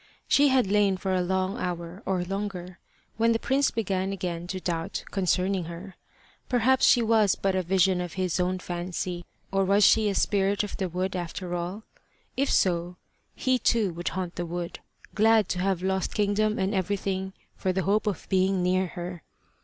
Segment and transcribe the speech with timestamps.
[0.27, 2.79] She had lain for a long hour or longer,
[3.17, 5.95] when the prince began again to doubt concerning her.
[6.49, 9.25] Perhaps she was but a vision of his own fancy.
[9.51, 11.83] Or was she a spirit of the wood, after all?
[12.35, 12.97] If so,
[13.35, 14.79] he too would haunt the wood,
[15.13, 19.21] glad to have lost kingdom and everything for the hope of being near her.